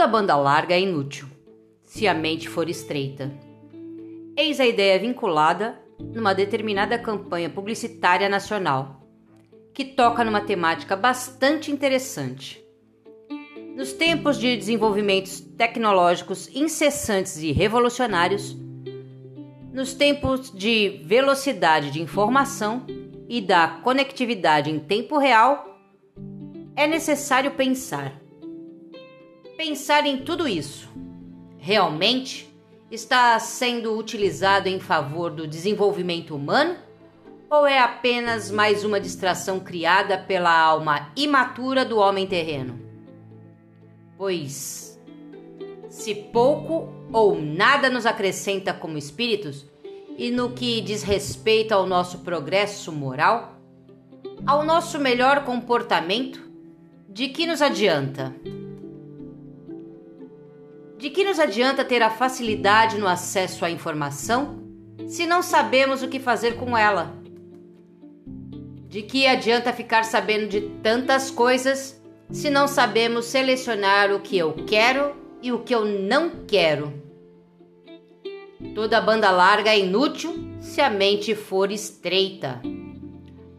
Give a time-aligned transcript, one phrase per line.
[0.00, 1.26] Toda banda larga é inútil,
[1.84, 3.30] se a mente for estreita.
[4.34, 9.06] Eis a ideia vinculada numa determinada campanha publicitária nacional,
[9.74, 12.64] que toca numa temática bastante interessante.
[13.76, 18.56] Nos tempos de desenvolvimentos tecnológicos incessantes e revolucionários,
[19.70, 22.86] nos tempos de velocidade de informação
[23.28, 25.78] e da conectividade em tempo real,
[26.74, 28.19] é necessário pensar
[29.60, 30.88] pensar em tudo isso
[31.58, 32.50] realmente
[32.90, 36.78] está sendo utilizado em favor do desenvolvimento humano
[37.50, 42.80] ou é apenas mais uma distração criada pela alma imatura do homem terreno?
[44.16, 44.98] Pois,
[45.90, 49.66] se pouco ou nada nos acrescenta como espíritos
[50.16, 53.60] e no que diz respeito ao nosso progresso moral,
[54.46, 56.50] ao nosso melhor comportamento,
[57.06, 58.34] de que nos adianta?
[61.00, 64.62] De que nos adianta ter a facilidade no acesso à informação
[65.08, 67.16] se não sabemos o que fazer com ela?
[68.86, 71.98] De que adianta ficar sabendo de tantas coisas
[72.30, 76.92] se não sabemos selecionar o que eu quero e o que eu não quero?
[78.74, 82.60] Toda banda larga é inútil se a mente for estreita.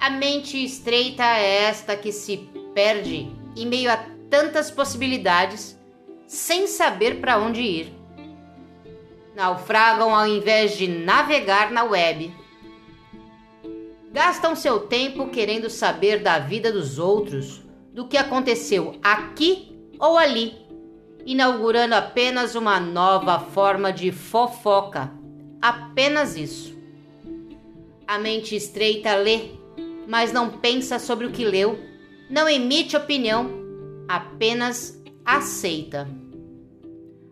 [0.00, 2.38] A mente estreita é esta que se
[2.74, 3.96] perde em meio a
[4.28, 5.77] tantas possibilidades
[6.28, 7.92] sem saber para onde ir.
[9.34, 12.32] Naufragam ao invés de navegar na web.
[14.12, 17.62] Gastam seu tempo querendo saber da vida dos outros,
[17.94, 20.54] do que aconteceu aqui ou ali,
[21.24, 25.10] inaugurando apenas uma nova forma de fofoca.
[25.62, 26.76] Apenas isso.
[28.06, 29.50] A mente estreita lê,
[30.06, 31.78] mas não pensa sobre o que leu,
[32.28, 33.50] não emite opinião,
[34.08, 34.97] apenas
[35.28, 36.08] aceita.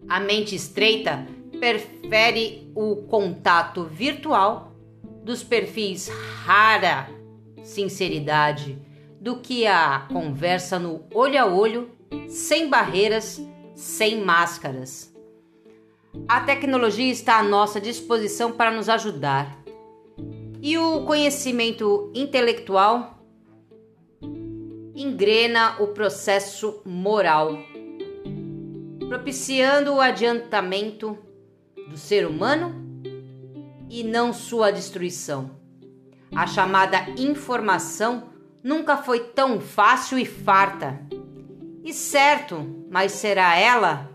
[0.07, 1.27] A mente estreita
[1.59, 4.77] prefere o contato virtual
[5.25, 6.11] dos perfis
[6.45, 7.09] rara
[7.65, 8.79] sinceridade
[9.19, 11.91] do que a conversa no olho a olho,
[12.29, 13.41] sem barreiras,
[13.75, 15.13] sem máscaras.
[16.29, 19.59] A tecnologia está à nossa disposição para nos ajudar.
[20.61, 23.19] E o conhecimento intelectual
[24.95, 27.59] engrena o processo moral
[29.09, 31.17] propiciando o adiantamento
[31.89, 32.75] do ser humano
[33.89, 35.51] e não sua destruição.
[36.35, 38.31] A chamada informação
[38.63, 41.01] nunca foi tão fácil e farta.
[41.85, 44.11] E certo, mas será ela,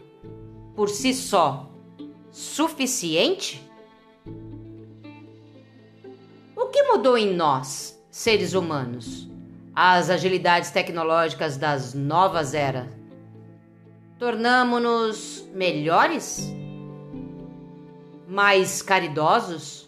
[0.75, 1.71] por si só,
[2.29, 3.65] suficiente?
[6.53, 9.29] O que mudou em nós, seres humanos?
[9.73, 13.00] As agilidades tecnológicas das novas eras
[14.21, 16.53] Tornamo-nos melhores?
[18.27, 19.87] Mais caridosos?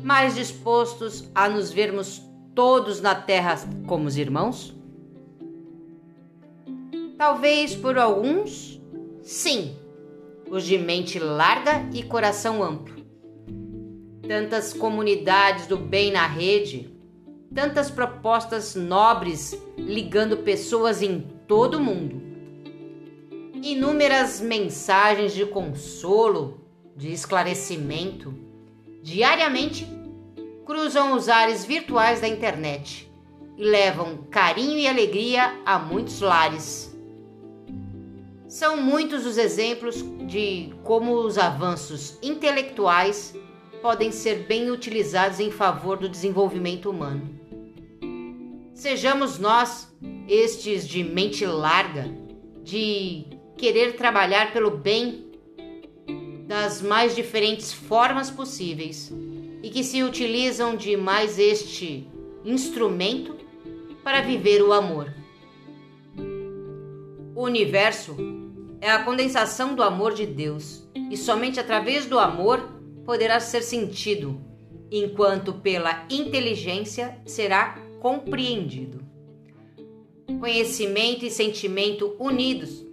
[0.00, 2.22] Mais dispostos a nos vermos
[2.54, 3.56] todos na terra
[3.88, 4.72] como os irmãos?
[7.18, 8.80] Talvez por alguns,
[9.22, 9.76] sim,
[10.48, 13.04] os de mente larga e coração amplo.
[14.28, 16.96] Tantas comunidades do bem na rede,
[17.52, 22.21] tantas propostas nobres ligando pessoas em todo o mundo
[23.62, 26.60] inúmeras mensagens de consolo,
[26.96, 28.34] de esclarecimento,
[29.02, 29.86] diariamente
[30.64, 33.10] cruzam os ares virtuais da internet
[33.56, 36.92] e levam carinho e alegria a muitos lares.
[38.48, 43.34] São muitos os exemplos de como os avanços intelectuais
[43.80, 47.40] podem ser bem utilizados em favor do desenvolvimento humano.
[48.74, 49.92] Sejamos nós,
[50.28, 52.10] estes de mente larga,
[52.62, 53.26] de
[53.62, 55.30] querer trabalhar pelo bem
[56.48, 59.14] das mais diferentes formas possíveis
[59.62, 62.04] e que se utilizam de mais este
[62.44, 63.36] instrumento
[64.02, 65.14] para viver o amor.
[67.36, 68.16] O universo
[68.80, 72.68] é a condensação do amor de Deus e somente através do amor
[73.04, 74.40] poderá ser sentido,
[74.90, 79.00] enquanto pela inteligência será compreendido.
[80.40, 82.90] Conhecimento e sentimento unidos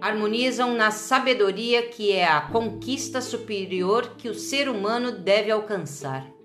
[0.00, 6.37] harmonizam na sabedoria que é a conquista superior que o ser humano deve alcançar.